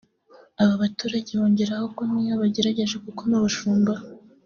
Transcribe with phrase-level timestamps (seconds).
[0.61, 3.93] Aba baturage bongeraho ko n’iyo bagerageje gukoma abashumba